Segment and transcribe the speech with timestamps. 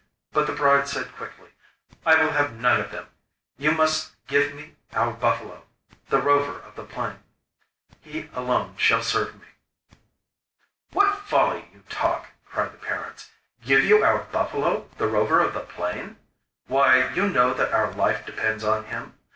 [0.31, 1.49] But the bride said quickly:
[2.07, 3.05] 'I will have none of them!
[3.59, 5.67] You must give me our buffalo,
[6.09, 7.19] the Rover of the Plain;
[7.99, 9.47] he alone shall serve me.'
[10.91, 13.29] 'What folly you talk!' cried the parents.
[13.63, 16.17] 'Give you our buffalo, the Rover of the Plain?
[16.65, 19.19] Why, you know that our life depends on him.